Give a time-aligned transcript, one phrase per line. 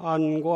[0.00, 0.46] 안광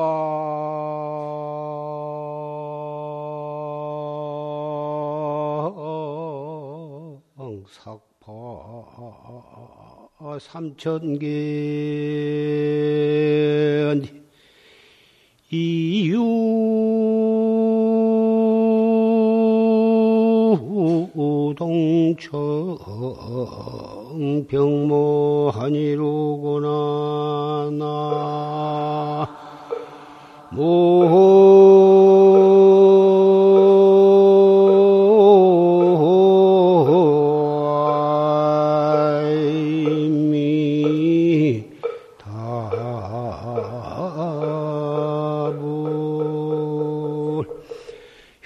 [7.68, 8.30] sak파
[10.38, 11.26] 삼천계
[15.50, 16.22] 이유
[21.56, 22.78] 동청
[24.48, 25.00] 병모하니로구나
[27.72, 28.51] 나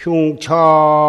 [0.06, 1.05] 흉차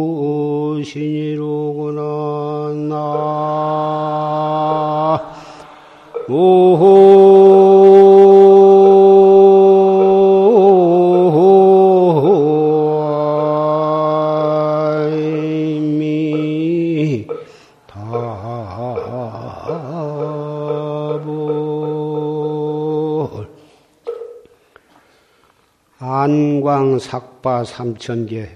[26.24, 28.48] 안광 삭바 삼천개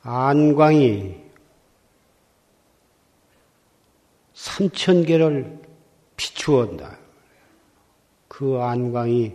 [0.00, 1.16] 안광이
[4.32, 5.60] 삼천 개를
[6.16, 6.96] 비추었다.
[8.26, 9.34] 그 안광이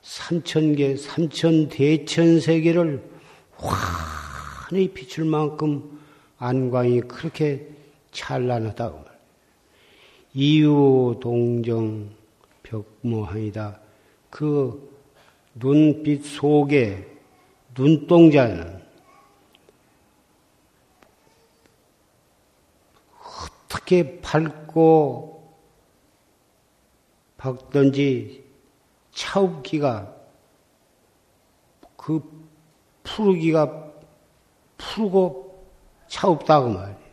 [0.00, 3.04] 삼천 개, 삼천 대천 세계를
[3.58, 6.00] 환히 비출 만큼
[6.38, 7.68] 안광이 그렇게
[8.10, 9.12] 찬란하다고 말이야.
[10.32, 12.08] 이유 동정
[12.62, 13.78] 벽모하이다.
[14.30, 14.89] 그
[15.54, 17.18] 눈빛 속에
[17.76, 18.80] 눈동자는
[23.64, 25.56] 어떻게 밝고
[27.36, 28.44] 박든지
[29.12, 30.14] 차웁기가
[31.96, 32.22] 그
[33.02, 33.92] 푸르기가
[34.76, 35.66] 푸르고
[36.08, 37.09] 차웁다고 말이에요.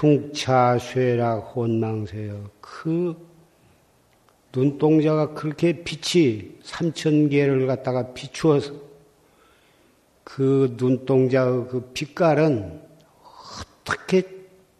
[0.00, 2.50] 흉차 쇠락 혼망세요.
[2.62, 3.14] 그
[4.50, 8.72] 눈동자가 그렇게 빛이 삼천 개를 갖다가 비추어서
[10.24, 12.80] 그 눈동자의 그 빛깔은
[13.22, 14.22] 어떻게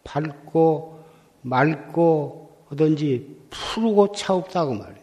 [0.04, 1.04] 밝고
[1.42, 5.00] 맑고 하든지 푸르고 차옵다고 말인데.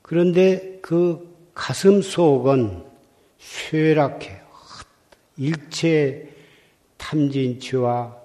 [0.00, 2.82] 그런데 그 가슴 속은
[3.38, 4.45] 쇠락해.
[5.38, 6.28] 일체
[6.96, 8.16] 탐진치와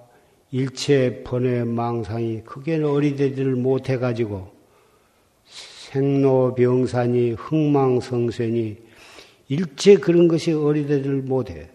[0.50, 4.52] 일체 번외 망상이 그게 어리되지를 못해가지고
[5.90, 8.76] 생로병산이 흥망성쇠니
[9.48, 11.68] 일체 그런 것이 어리되지를 못해.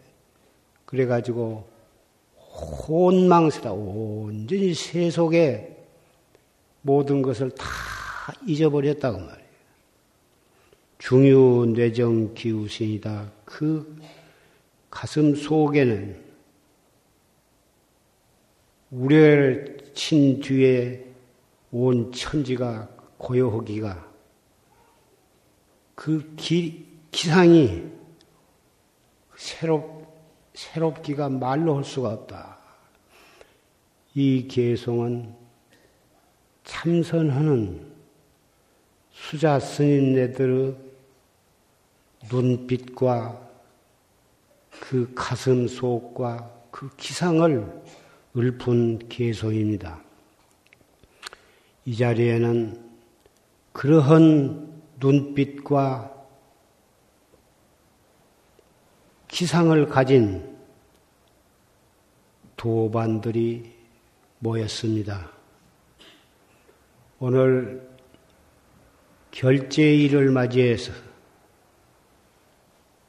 [0.85, 1.67] 그래가지고
[2.37, 3.71] 혼망스다.
[3.71, 5.75] 온전히 세속에
[6.81, 7.65] 모든 것을 다
[8.47, 9.47] 잊어버렸다고 말이에요.
[10.97, 13.31] 중유 뇌정 기우신이다.
[13.45, 13.95] 그
[14.97, 16.19] 가슴 속에는
[18.89, 21.05] 우려를 친 뒤에
[21.71, 24.11] 온 천지가 고요하기가
[25.93, 27.83] 그 기, 기상이
[29.35, 30.07] 새롭,
[30.55, 32.57] 새롭기가 말로 할 수가 없다.
[34.15, 35.31] 이 개송은
[36.63, 37.93] 참선하는
[39.11, 40.75] 수자 스님네들의
[42.31, 43.46] 눈빛과
[44.89, 47.83] 그 가슴 속과 그 기상을
[48.37, 50.01] 읊은 개송입니다.
[51.83, 52.89] 이 자리에는
[53.73, 56.13] 그러한 눈빛과
[59.27, 60.57] 기상을 가진
[62.55, 63.69] 도반들이
[64.39, 65.29] 모였습니다.
[67.19, 67.89] 오늘
[69.31, 71.06] 결제일을 맞이해서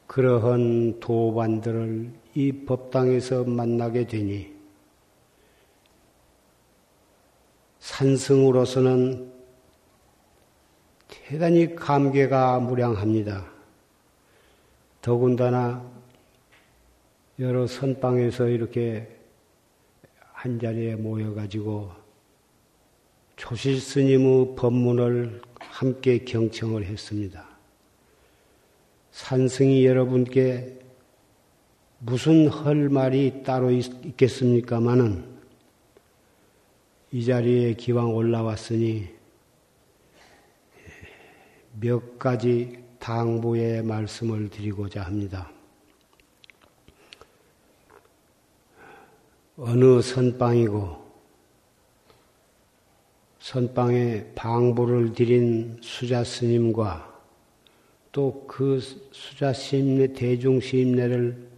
[0.09, 4.51] 그러한 도반들을 이 법당에서 만나게 되니
[7.77, 9.31] 산승으로서는
[11.07, 13.51] 대단히 감개가 무량합니다.
[15.03, 15.87] 더군다나
[17.37, 19.15] 여러 선방에서 이렇게
[20.33, 21.91] 한 자리에 모여가지고
[23.35, 27.48] 조실 스님의 법문을 함께 경청을 했습니다.
[29.19, 30.79] 산승이 여러분께
[31.99, 35.25] 무슨 할 말이 따로 있, 겠습니까마는
[37.11, 39.09] 이 자리에 기왕 올라왔으니
[41.81, 45.51] 몇 가지 당부의 말씀을 드리고자 합니다.
[49.57, 50.97] 어느 선방이고
[53.39, 57.08] 선방에 방부를 드린 수자 스님과
[58.11, 58.79] 또 그
[59.11, 61.49] 수자 스님네 대중 스님네를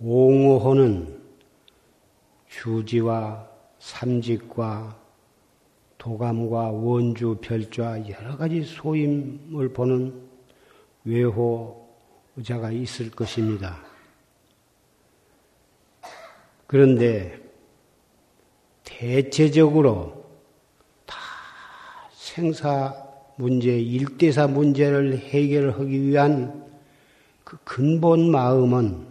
[0.00, 1.20] 옹호하는
[2.48, 3.48] 주지와
[3.78, 5.00] 삼직과
[5.98, 10.22] 도감과 원주, 별좌 여러 가지 소임을 보는
[11.04, 11.88] 외호
[12.36, 13.82] 의자가 있을 것입니다.
[16.66, 17.40] 그런데
[18.84, 20.24] 대체적으로
[21.06, 21.16] 다
[22.12, 23.03] 생사
[23.36, 26.64] 문제, 일대사 문제를 해결하기 위한
[27.42, 29.06] 그 근본 마음은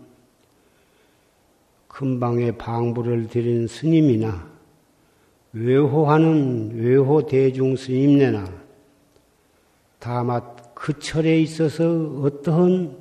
[1.88, 4.52] 금방에 방부를 드린 스님이나
[5.54, 8.52] 외호하는 외호 대중 스님네나
[10.00, 10.42] 다만
[10.74, 11.86] 그 철에 있어서
[12.24, 12.98] 어떠한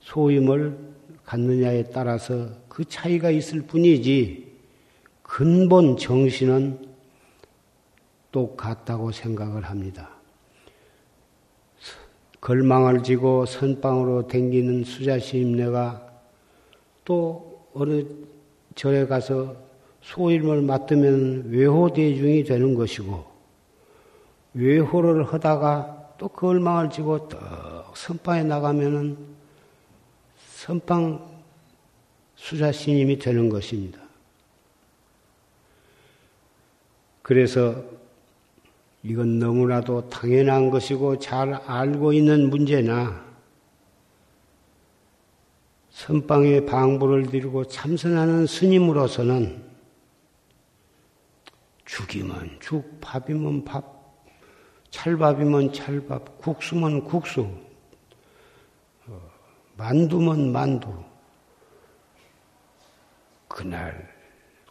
[0.00, 0.76] 소임을
[1.24, 4.52] 갖느냐에 따라서 그 차이가 있을 뿐이지
[5.22, 6.86] 근본 정신은
[8.30, 10.13] 똑같다고 생각을 합니다.
[12.44, 16.12] 걸망을 지고 선방으로 댕기는 수자시임네가
[17.06, 18.04] 또 어느
[18.74, 19.56] 절에 가서
[20.02, 23.24] 소임을 맡으면 외호 대중이 되는 것이고
[24.52, 29.16] 외호를 하다가 또 걸망을 지고 떡 선방에 나가면은
[30.36, 31.26] 선방
[32.36, 34.00] 수자스님이 되는 것입니다.
[37.22, 37.82] 그래서
[39.04, 43.22] 이건 너무나도 당연한 것이고 잘 알고 있는 문제나
[45.90, 49.62] 선방에 방부를 드리고 참선하는 스님으로서는
[51.84, 54.24] 죽이면 죽, 밥이면 밥,
[54.90, 57.46] 찰밥이면 찰밥, 국수면 국수,
[59.06, 59.20] 어,
[59.76, 60.88] 만두면 만두.
[63.48, 64.12] 그날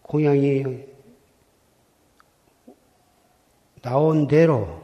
[0.02, 0.93] 공양이
[3.84, 4.82] 나온 대로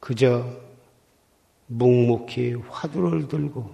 [0.00, 0.44] 그저
[1.68, 3.72] 묵묵히 화두를 들고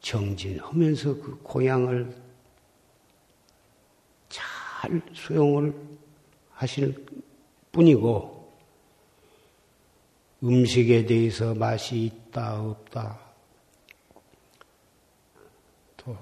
[0.00, 2.12] 정진하면서 그 고향을
[4.28, 5.72] 잘 수용을
[6.50, 7.06] 하실
[7.70, 8.52] 뿐이고
[10.42, 13.20] 음식에 대해서 맛이 있다 없다
[15.96, 16.16] 또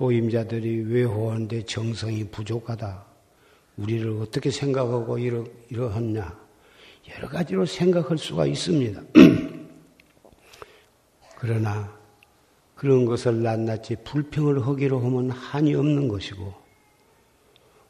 [0.00, 3.04] 소임자들이 외호하는데 정성이 부족하다
[3.76, 6.40] 우리를 어떻게 생각하고 이러, 이러했냐
[7.14, 9.02] 여러 가지로 생각할 수가 있습니다.
[11.36, 11.94] 그러나
[12.74, 16.54] 그런 것을 낱낱이 불평을 하기로 하면 한이 없는 것이고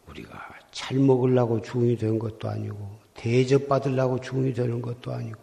[0.09, 5.39] 우리가 잘 먹으려고 중이 된 것도 아니고 대접받으려고 중이 되는 것도 아니고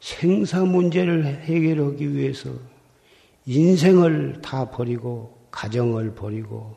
[0.00, 2.50] 생사 문제를 해결하기 위해서
[3.46, 6.76] 인생을 다 버리고 가정을 버리고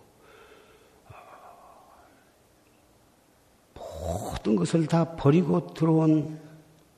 [3.99, 6.39] 모든 것을 다 버리고 들어온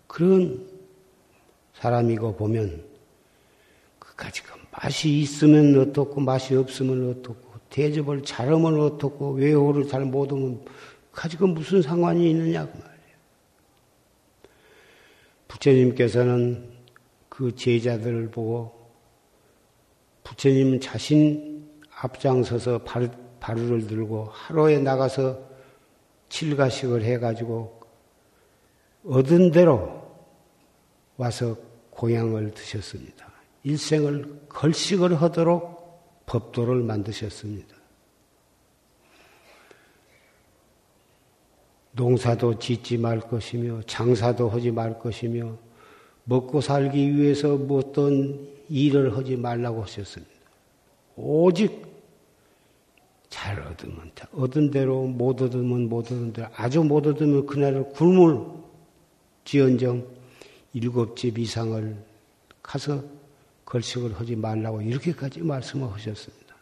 [0.08, 0.68] 그런
[1.74, 2.84] 사람이고 보면
[3.98, 10.64] 그까지 그 맛이 있으면 어떻고 맛이 없으면 어떻고 대접을 잘하면 어떻고 외호를 잘 못하면
[11.12, 13.18] 그까지 그 무슨 상관이 있느냐 그 말이에요.
[15.48, 16.70] 부처님께서는
[17.30, 18.81] 그 제자들을 보고
[20.42, 21.70] 부처님 자신
[22.00, 23.08] 앞장서서 바루,
[23.40, 25.40] 바루를 들고 하루에 나가서
[26.30, 27.80] 칠가식을 해가지고
[29.06, 30.02] 얻은 대로
[31.18, 31.56] 와서
[31.92, 33.32] 공양을 드셨습니다.
[33.64, 37.76] 일생을 걸식을 하도록 법도를 만드셨습니다.
[41.92, 45.56] 농사도 짓지 말 것이며 장사도 하지 말 것이며
[46.32, 50.32] 먹고 살기 위해서 어떤 일을 하지 말라고 하셨습니다.
[51.18, 51.86] 오직
[53.30, 58.46] 잘 얻으면 얻은 대로 못 얻으면 못 얻은 대로 아주 못 얻으면 그날을 굶을
[59.44, 60.08] 지언정
[60.74, 61.98] 일곱 집 이상을
[62.64, 63.04] 가서
[63.66, 66.56] 걸식을 하지 말라고 이렇게까지 말씀을 하셨습니다.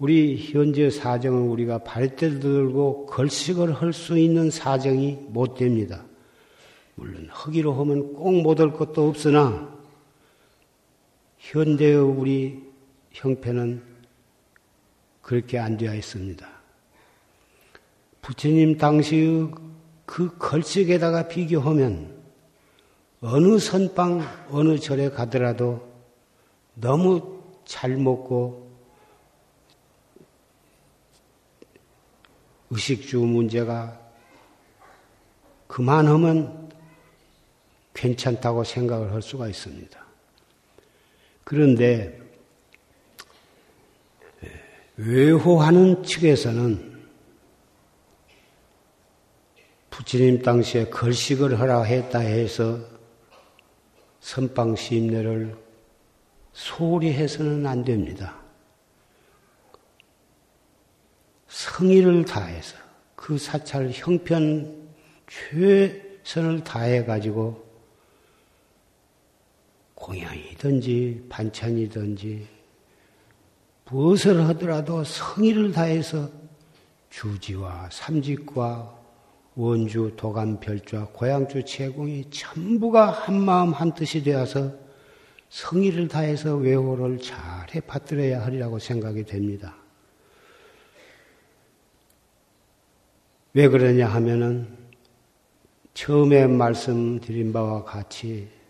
[0.00, 6.04] 우리 현재 사정은 우리가 발대를 들고 걸식을 할 수 있는 사정이 못 됩니다.
[7.02, 9.68] 물론 하기로 하면 꼭 못할 것도 없으나
[11.38, 12.62] 현대의 우리
[13.10, 13.82] 형편은
[15.20, 16.46] 그렇게 안 되어 있습니다.
[18.20, 19.50] 부처님 당시의
[20.06, 22.22] 그 걸식에다가 비교하면
[23.20, 25.92] 어느 선방, 어느 절에 가더라도
[26.74, 28.70] 너무 잘 먹고
[32.70, 33.98] 의식주 문제가
[35.66, 36.61] 그만하면
[37.94, 40.02] 괜찮다고 생각을 할 수가 있습니다.
[41.44, 42.20] 그런데
[44.96, 46.92] 외호하는 측에서는
[49.90, 52.78] 부처님 당시에 걸식을 하라 했다 해서
[54.20, 55.56] 선방 시임례를
[56.52, 58.40] 소홀히 해서는 안 됩니다.
[61.48, 62.76] 성의를 다해서
[63.14, 64.88] 그 사찰 형편
[65.28, 67.71] 최선을 다해 가지고
[70.02, 72.46] 공양이든지 반찬이든지
[73.88, 76.28] 무엇을 하더라도 성의를 다해서
[77.08, 79.00] 주지와 삼직과
[79.54, 84.72] 원주, 도감, 별주와 고향주, 제공이 전부가 한마음 한뜻이 되어서
[85.50, 89.76] 성의를 다해서 외호를 잘해 받들어야 하리라고 생각이 됩니다.
[93.52, 94.66] 왜 그러냐 하면은
[95.92, 98.61] 처음에 말씀드린 바와 같이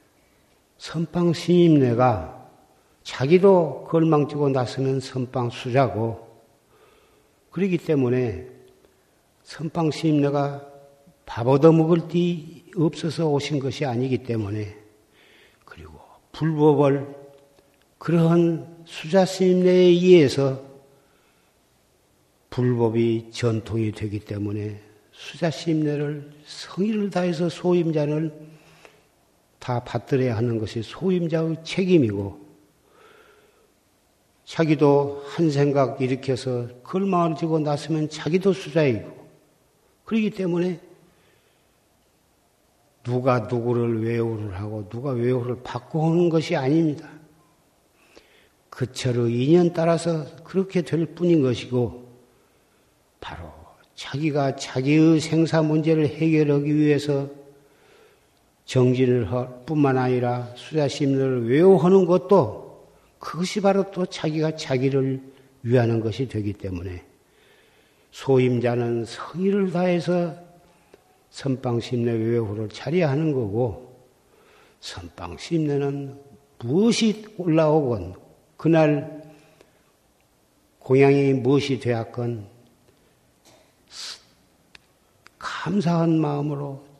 [0.83, 2.51] 선방 스님네가
[3.05, 6.43] 자기도 걸망지고 나서는 선방 수자고
[7.53, 8.49] 그러기 때문에
[9.45, 10.67] 선방 스님네가
[11.25, 14.77] 밥 얻어먹을 띠 없어서 오신 것이 아니기 때문에
[15.65, 15.93] 그리고
[16.33, 17.15] 불법을
[17.99, 20.65] 그러한 수자 스님네에 의해서
[22.51, 28.52] 불법이 전통이 되기 때문에 수자 스님네를 성의를 다해서 소임자를
[29.63, 32.43] 다 받들어야 하는 것이 소임자의 책임이고
[34.45, 39.09] 자기도 한 생각 일으켜서 걸망을 지고 나서면 자기도 수자이고
[40.05, 40.81] 그렇기 때문에
[43.05, 47.09] 누가 누구를 외우를 하고 누가 외우를 받고 오는 것이 아닙니다.
[48.69, 52.09] 그처의 인연 따라서 그렇게 될 뿐인 것이고
[53.21, 53.53] 바로
[53.95, 57.42] 자기가 자기의 생사 문제를 해결하기 위해서
[58.65, 62.87] 정진을 할 뿐만 아니라 수자심을 외워하는 것도
[63.19, 65.23] 그것이 바로 또 자기가 자기를
[65.63, 67.05] 위하는 것이 되기 때문에
[68.11, 70.35] 소임자는 성의를 다해서
[71.31, 73.97] 선방심내 외호를 차려야 하는 거고
[74.81, 76.21] 선방심내는
[76.59, 78.15] 무엇이 올라오건
[78.57, 79.23] 그날
[80.79, 82.47] 공양이 무엇이 되었건
[85.39, 86.92] 감사한 마음으로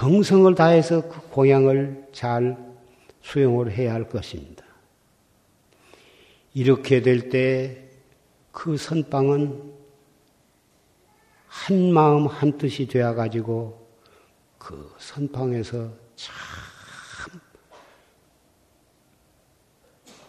[0.00, 2.56] 정성을 다해서 그 공양을 잘
[3.20, 4.64] 수용을 해야 할 것입니다.
[6.54, 7.90] 이렇게 될 때
[8.50, 9.74] 그 선방은
[11.46, 13.88] 한 마음 한 뜻이 되어 가지고
[14.58, 16.34] 그 선방에서 참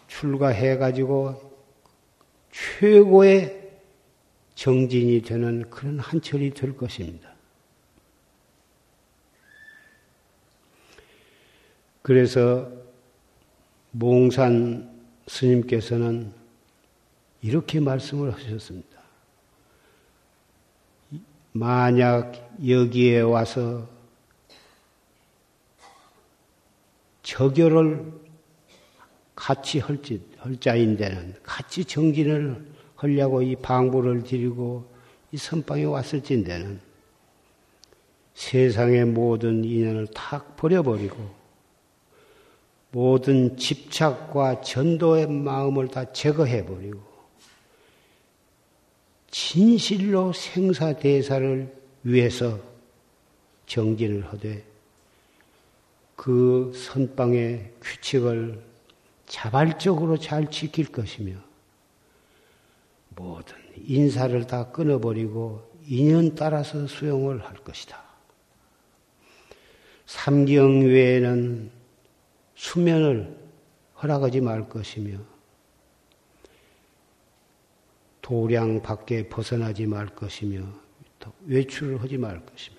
[0.06, 1.58] 출가해 가지고
[2.50, 3.80] 최고의
[4.54, 7.31] 정진이 되는 그런 한철이 될 것입니다.
[12.02, 12.68] 그래서
[13.92, 14.90] 몽산
[15.26, 16.32] 스님께서는
[17.42, 19.00] 이렇게 말씀을 하셨습니다.
[21.52, 23.86] 만약 여기에 와서
[27.22, 28.12] 저결을
[29.34, 34.90] 같이 할지, 할 자인데는 같이 정진을 하려고 이 방부를 드리고
[35.30, 36.80] 이 선방에 왔을진데는
[38.34, 41.41] 세상의 모든 인연을 탁 버려버리고
[42.92, 47.00] 모든 집착과 전도의 마음을 다 제거해버리고
[49.30, 52.60] 진실로 생사대사를 위해서
[53.66, 54.62] 정진을 하되
[56.16, 58.62] 그 선방의 규칙을
[59.26, 61.36] 자발적으로 잘 지킬 것이며
[63.16, 63.56] 모든
[63.86, 68.00] 인사를 다 끊어버리고 인연 따라서 수용을 할 것이다.
[70.04, 71.81] 삼경 외에는
[72.62, 73.36] 수면을
[74.00, 75.18] 허락하지 말 것이며
[78.20, 80.62] 도량 밖에 벗어나지 말 것이며
[81.46, 82.76] 외출을 하지 말 것이며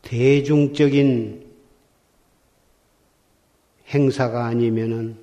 [0.00, 1.54] 대중적인
[3.88, 5.18] 행사가 아니면은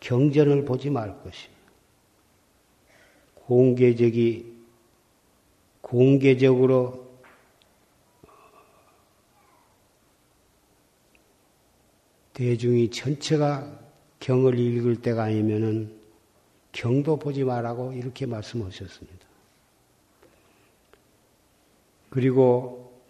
[0.00, 1.54] 경전을 보지 말 것이며
[3.34, 4.52] 공개적이
[5.80, 7.03] 공개적으로
[12.34, 13.80] 대중이 전체가
[14.20, 15.94] 경을 읽을 때가 아니면은
[16.72, 19.24] 경도 보지 말라고 이렇게 말씀하셨습니다.
[22.10, 23.00] 그리고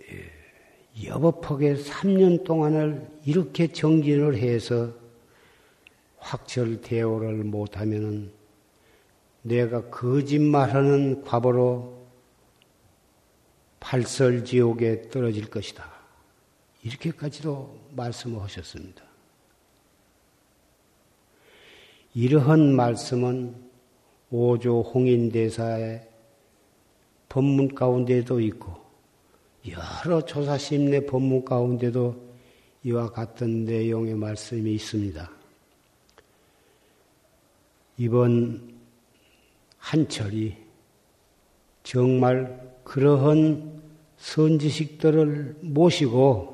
[0.00, 4.92] 예, 여법하게 3년 동안을 이렇게 정진을 해서
[6.18, 8.32] 확철 대오를 못하면은
[9.42, 12.06] 내가 거짓말하는 과보로
[13.80, 16.01] 팔설지옥에 떨어질 것이다.
[16.82, 19.02] 이렇게까지도 말씀을 하셨습니다.
[22.14, 23.54] 이러한 말씀은
[24.30, 26.08] 오조 홍인대사의
[27.28, 28.76] 법문 가운데도 있고
[29.68, 32.32] 여러 조사심내 법문 가운데도
[32.84, 35.30] 이와 같은 내용의 말씀이 있습니다.
[37.98, 38.74] 이번
[39.78, 40.56] 한철이
[41.84, 43.82] 정말 그러한
[44.16, 46.51] 선지식들을 모시고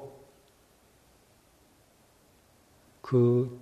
[3.08, 3.58] 그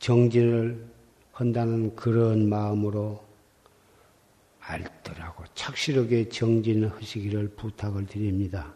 [0.00, 0.84] 정진을
[1.30, 3.24] 한다는 그런 마음으로
[4.58, 8.74] 알뜰하고 착실하게 정진하시기를 부탁을 드립니다.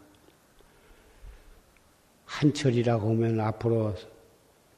[2.23, 3.95] 한철이라고 하면 앞으로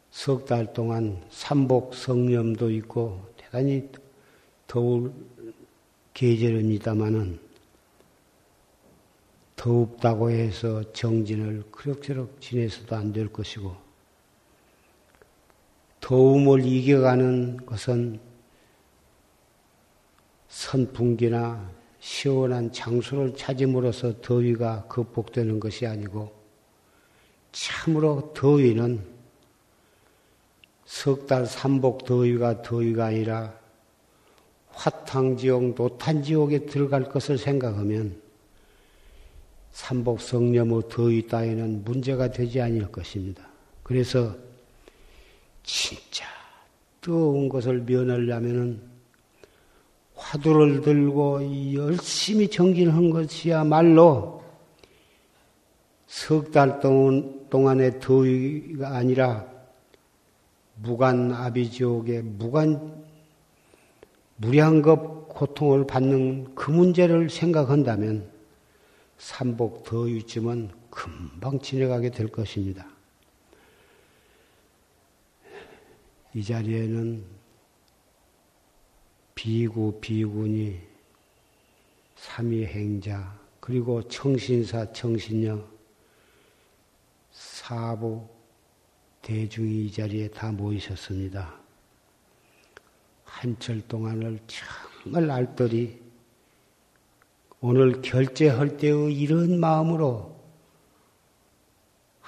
[0.10, 3.88] 석 달 동안 삼복 성념도 있고 대단히
[4.66, 5.14] 더울
[6.16, 7.40] 계절입니다마는
[9.56, 13.85] 더웁다고 해서 정진을 그럭저럭 지내서도 안 될 것이고
[16.06, 18.20] 더움을 이겨가는 것은
[20.48, 26.32] 선풍기나 시원한 장소를 찾음으로써 더위가 극복되는 것이 아니고
[27.52, 29.04] 참으로 더위는
[30.86, 33.60] 석 달 삼복 더위가 더위가 아니라
[34.74, 38.22] 화탕지옥, 노탄지옥에 들어갈 것을 생각하면
[39.72, 43.50] 삼복 성념의 더위 따위는 문제가 되지 않을 것입니다.
[43.82, 44.45] 그래서
[45.66, 46.26] 진짜
[47.02, 48.82] 뜨거운 것을 면하려면은
[50.16, 54.44] 화두를 들고 열심히 정진한 것이야말로
[56.08, 56.80] 석 달
[57.50, 59.46] 동안의 더위가 아니라
[60.76, 63.04] 무간 아비지옥의 무간
[64.38, 68.30] 무량급 고통을 받는 그 문제를 생각한다면
[69.18, 72.95] 삼복 더위쯤은 금방 지나가게 될 것입니다.
[76.36, 77.24] 이 자리에는
[79.36, 80.82] 비구, 비군이
[82.18, 85.64] 삼위 행자, 그리고 청신사, 청신녀,
[87.32, 88.28] 사부,
[89.22, 91.58] 대중이 이 자리에 다 모이셨습니다.
[93.24, 96.02] 한철 동안을 정말 알뜰히
[97.62, 100.35] 오늘 결제할 때의 이런 마음으로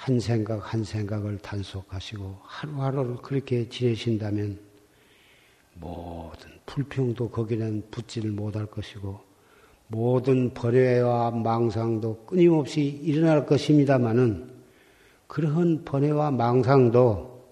[0.07, 4.57] 한 생각 한 생각을 단속하시고 하루하루를 그렇게 지내신다면
[5.75, 9.19] 모든 불평도 거기는 붙지를 못할 것이고
[9.87, 14.49] 모든 번뇌와 망상도 끊임없이 일어날 것입니다마는
[15.27, 17.43] 그러한 번뇌와 망상도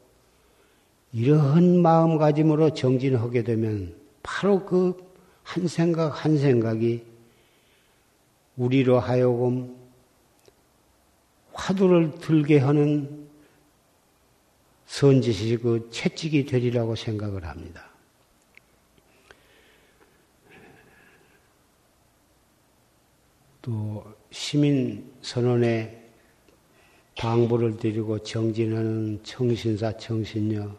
[1.11, 5.05] 이러한 마음가짐으로 정진하게 되면 바로 그
[5.45, 7.03] 한 생각 한 생각이
[8.57, 9.75] 우리로 하여금
[11.55, 13.27] 화두를 들게 하는
[14.85, 17.89] 선지시 그 채찍이 되리라고 생각을 합니다.
[23.61, 26.03] 또 시민 선언에
[27.17, 30.75] 방부를 드리고 정진하는 청신사 청신녀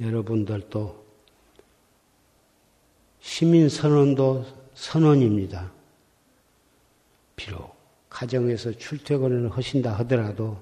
[0.00, 1.06] 여러분들도
[3.20, 5.72] 시민 선언도 선언입니다.
[7.34, 7.77] 비록
[8.08, 10.58] 가정에서 출퇴근을 하신다 하더라도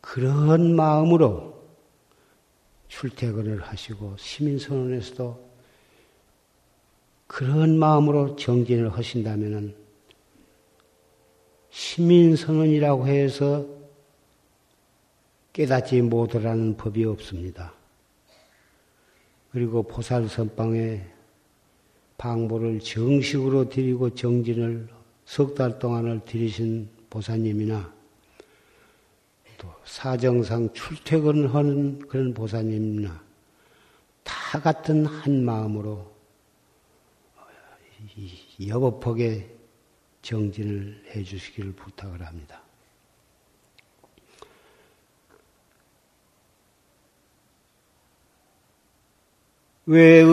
[0.00, 1.60] 그런 마음으로
[2.88, 5.50] 출퇴근을 하시고 시민선언에서도
[7.26, 9.76] 그런 마음으로 정진을 하신다면
[11.70, 13.66] 시민선언이라고 해서
[15.52, 17.72] 깨닫지 못하라는 법이 없습니다.
[19.52, 21.04] 그리고 보살선방에
[22.18, 24.88] 방보를 정식으로 드리고 정진을
[25.30, 27.94] 석 달 동안을 들이신 보사님이나
[29.58, 33.22] 또 사정상 출퇴근을 하는 그런 보사님이나
[34.24, 36.12] 다 같은 한 마음으로
[38.66, 39.48] 여법하게
[40.22, 42.60] 정진을 해 주시기를 부탁을 합니다.
[49.86, 50.24] 왜의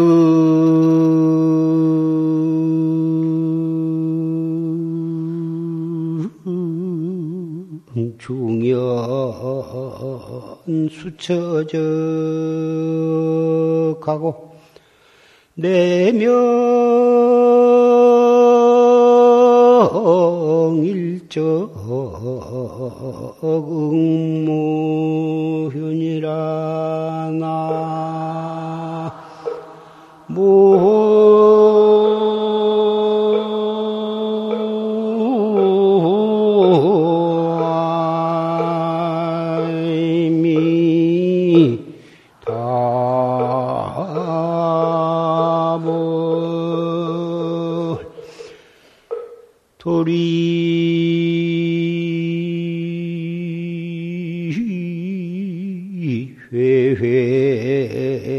[8.17, 8.79] 중연
[13.97, 14.47] 수처적하고
[15.55, 16.33] 내명
[20.83, 21.71] 일적
[25.43, 26.27] 응무현이라
[27.39, 29.13] 나
[56.49, 58.37] 수처적이다.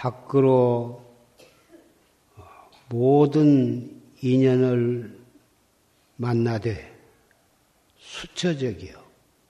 [0.00, 1.04] 밖으로
[2.88, 5.14] 모든 인연을
[6.16, 6.98] 만나되
[7.98, 8.98] 수처적이요.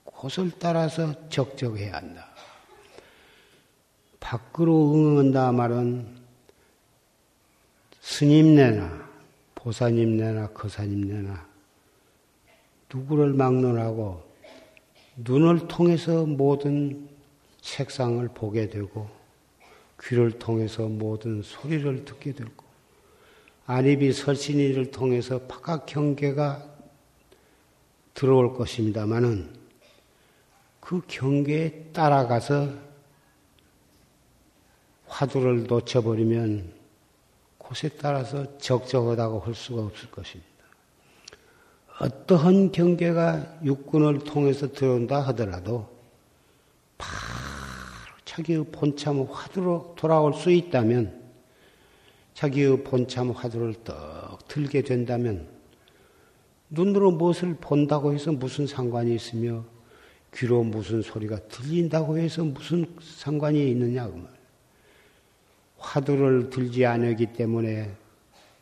[0.03, 2.27] 곳을 따라서 적적해야 한다.
[4.19, 6.17] 밖으로 응한다 말은
[8.01, 9.09] 스님네나
[9.55, 11.47] 보사님네나 거사님네나
[12.93, 14.21] 누구를 막론하고
[15.15, 17.07] 눈을 통해서 모든
[17.61, 19.20] 색상을 보게 되고
[20.03, 22.51] 귀를 통해서 모든 소리를 듣게 되고
[23.65, 26.67] 안입이 설신이를 통해서 바깥 경계가
[28.13, 29.53] 들어올 것입니다마는
[30.79, 32.69] 그 경계에 따라가서
[35.07, 36.73] 화두를 놓쳐버리면
[37.57, 40.49] 곳에 따라서 적적하다고 할 수가 없을 것입니다.
[41.99, 45.87] 어떠한 경계가 육군을 통해서 들어온다 하더라도
[48.31, 51.21] 자기의 본참 화두로 돌아올 수 있다면,
[52.33, 55.49] 자기의 본참 화두를 떡 들게 된다면,
[56.69, 59.65] 눈으로 무엇을 본다고 해서 무슨 상관이 있으며,
[60.33, 64.31] 귀로 무슨 소리가 들린다고 해서 무슨 상관이 있느냐, 그 말.
[65.77, 67.91] 화두를 들지 않았기 때문에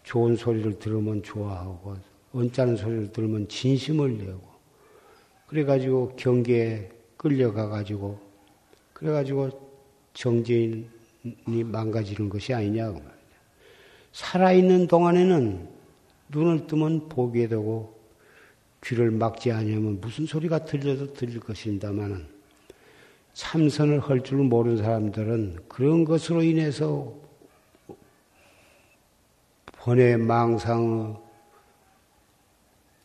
[0.02, 1.96] 좋은 소리를 들으면 좋아하고,
[2.34, 4.42] 언짢은 소리를 들으면 진심을 내고,
[5.46, 8.29] 그래가지고 경계에 끌려가가지고
[9.00, 9.50] 그래가지고
[10.14, 10.84] 정제인이
[11.64, 13.14] 망가지는 것이 아니냐고 말이야.
[14.12, 15.70] 살아있는 동안에는
[16.30, 17.98] 눈을 뜨면 보게 되고
[18.84, 22.28] 귀를 막지 않으면 무슨 소리가 들려도 들릴 것입니다만은
[23.34, 27.14] 참선을 할 줄 모르는 사람들은 그런 것으로 인해서
[29.78, 31.16] 번외 망상의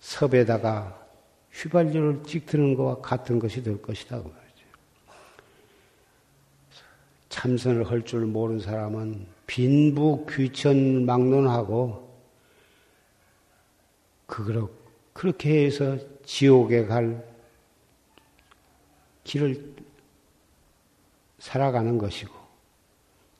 [0.01, 1.07] 섭에다가
[1.53, 4.21] 휘발유를 찍드는 것과 같은 것이 될 것이다.
[4.23, 4.45] 그
[7.45, 12.11] 참선을 할 줄 모르는 사람은 빈부 귀천 막론하고
[14.25, 14.71] 그거
[15.13, 17.23] 그렇게 해서 지옥에 갈
[19.25, 19.77] 길을
[21.39, 22.33] 살아가는 것이고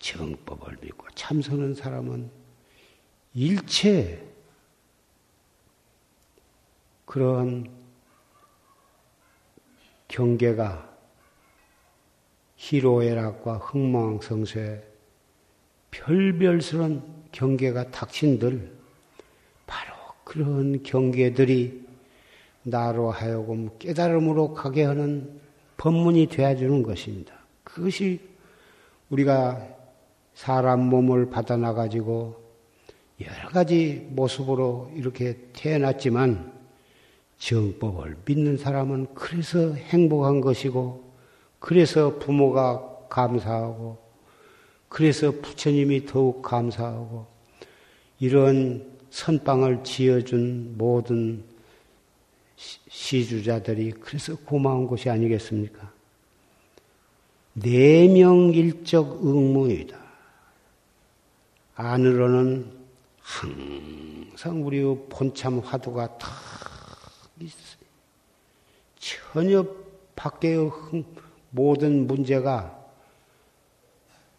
[0.01, 2.31] 정법을 믿고 참선한 사람은
[3.33, 4.23] 일체
[7.07, 7.75] 그런
[10.09, 10.94] 경계가
[12.65, 14.83] 희로애락과 흥망성쇠
[15.91, 18.73] 별별스런 경계가 닥친들
[19.67, 21.85] 바로 그런 경계들이
[22.63, 25.41] 나로 하여금 깨달음으로 가게 하는
[25.77, 27.35] 법문이 되어주는 것입니다.
[27.65, 28.21] 그것이
[29.11, 29.69] 우리가
[30.33, 32.43] 사람 몸을 받아나가지고
[33.21, 36.53] 여러 가지 모습으로 이렇게 태어났지만
[37.37, 41.04] 정법을 믿는 사람은 그래서 행복한 것이고
[41.65, 43.97] 그래서 부모가 감사하고,
[44.91, 47.27] 그래서 부처님이 더욱 감사하고,
[48.19, 51.43] 이런 선방을 지어준 모든
[52.57, 55.91] 시주자들이 그래서 고마운 것이 아니겠습니까?
[57.55, 59.97] 내명일적 응무이다.
[61.77, 62.71] 안으로는
[63.21, 66.29] 항상 우리의 본참 화두가 다
[67.41, 67.87] 있어요.
[68.99, 69.67] 전혀
[70.15, 70.71] 밖에의
[71.55, 72.85] 모든 문제가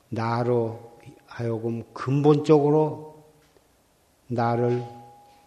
[0.10, 0.97] 나로
[1.28, 3.23] 하여금 근본적으로
[4.28, 4.84] 나를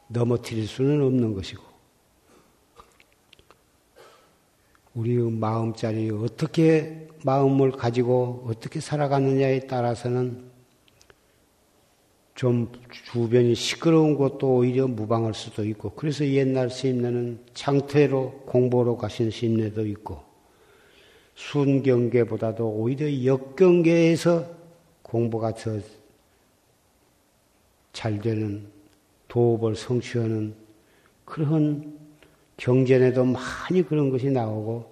[0.07, 1.63] 넘어뜨릴 수는 없는 것이고
[4.95, 10.49] 우리의 마음자리 어떻게 마음을 가지고 어떻게 살아가느냐에 따라서는
[12.35, 12.73] 좀
[13.13, 20.28] 주변이 시끄러운 것도 오히려 무방할 수도 있고 그래서 옛날 스님네는 장태로 공부로 가신 스님네도 있고
[21.39, 24.45] 순경계보다도 오히려 역경계에서
[25.03, 25.81] 공부가 더
[27.99, 28.65] 잘 되는
[29.27, 30.55] 도업을 성취하는
[31.25, 31.99] 그런
[32.57, 34.89] 경전에도 많이 그런 것이 나오고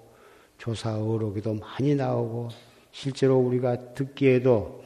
[0.59, 2.49] 조사 어록에도 많이 나오고
[2.91, 4.83] 실제로 우리가 듣기에도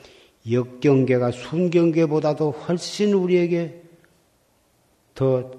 [0.51, 3.83] 역경계가 순경계보다도 훨씬 우리에게
[5.14, 5.51] 더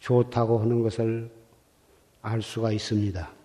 [0.00, 1.30] 좋다고 하는 것을
[2.20, 3.37] 알 수가 있습니다.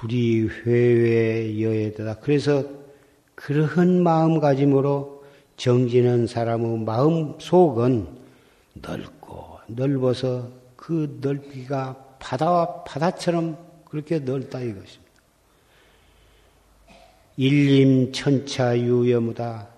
[0.00, 2.64] 둘이 회외 여에다 그래서
[3.34, 5.24] 그러한 마음가짐으로
[5.58, 8.08] 정지는 사람의 마음 속은
[8.74, 15.10] 넓고 넓어서 그 넓이가 바다와 바다처럼 그렇게 넓다 이것입니다.
[17.36, 19.68] 일림 천차 유여무다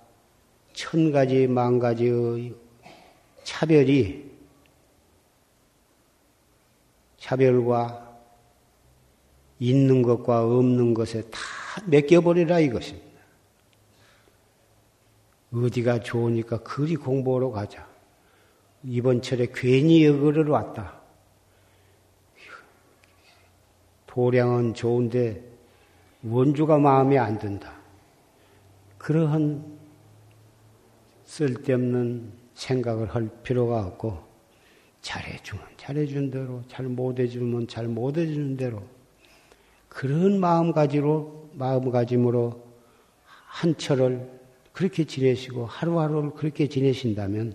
[0.73, 2.55] 천 가지 만 가지의
[3.43, 4.31] 차별이
[7.19, 8.12] 차별과
[9.63, 11.39] 있는 것과 없는 것에 다
[11.87, 13.13] 맡겨버리라 이것입니다.
[15.55, 17.87] 어디가 좋으니까 그리 공부하러 가자.
[18.83, 21.01] 이번 철에 괜히 여기를 왔다.
[24.09, 25.45] 도량은 좋은데
[26.25, 27.73] 원주가 마음에 안 든다.
[28.99, 29.79] 그러한
[31.25, 34.19] 쓸데없는 생각을 할 필요가 없고
[35.03, 38.83] 잘해주면 잘해준 대로 잘 못해주면 잘 못해주는 대로
[39.93, 42.63] 그런 마음가지로 마음가짐으로
[43.25, 44.41] 한 철을
[44.73, 47.55] 그렇게 지내시고 하루하루를 그렇게 지내신다면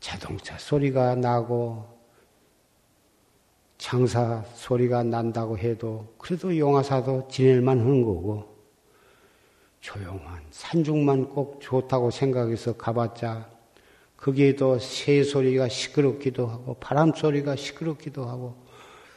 [0.00, 1.84] 자동차 소리가 나고
[3.76, 8.56] 장사 소리가 난다고 해도 그래도 용화사도 지낼만 하는 거고
[9.80, 13.50] 조용한 산중만 꼭 좋다고 생각해서 가봤자
[14.16, 18.69] 거기에도 새 소리가 시끄럽기도 하고 바람 소리가 시끄럽기도 하고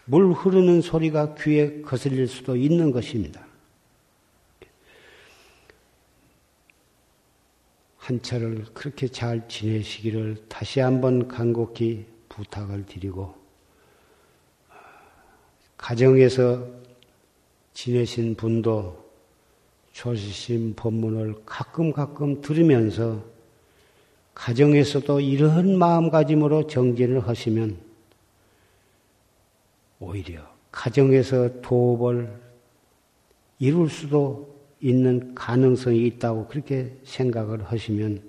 [0.06, 3.46] 물 흐르는 소리가 귀에 거슬릴 수도 있는 것입니다.
[7.98, 13.34] 한철을 그렇게 잘 지내시기를 다시 한번 간곡히 부탁을 드리고
[15.78, 16.68] 가정에서
[17.74, 19.10] 지내신 분도
[19.94, 23.24] 조시심 법문을 가끔 가끔 들으면서
[24.34, 27.93] 가정에서도 이러한 마음가짐으로 정진을 하시면
[30.04, 32.42] 오히려 가정에서 도업을
[33.60, 38.22] 이룰 수도 있는 가능성이 있다고 그렇게 생각을 하시면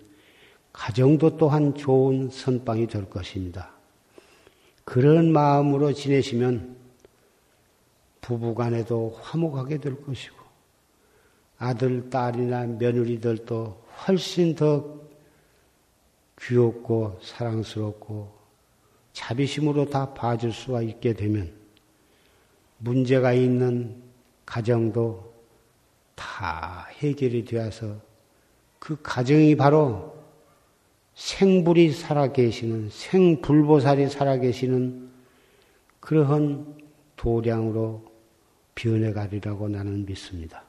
[0.72, 3.70] 가정도 또한 좋은 선방이 될 것입니다.
[4.84, 6.76] 그런 마음으로 지내시면
[8.20, 10.36] 부부간에도 화목하게 될 것이고
[11.58, 15.00] 아들, 딸이나 며느리들도 훨씬 더
[16.40, 18.32] 귀엽고 사랑스럽고
[19.12, 21.63] 자비심으로 다 봐줄 수가 있게 되면
[22.78, 24.02] 문제가 있는
[24.44, 25.32] 가정도
[26.14, 27.96] 다 해결이 되어서
[28.78, 30.14] 그 가정이 바로
[31.14, 35.10] 생불이 살아계시는 생불보살이 살아계시는
[36.00, 36.76] 그러한
[37.16, 38.04] 도량으로
[38.74, 40.64] 변해가리라고 나는 믿습니다.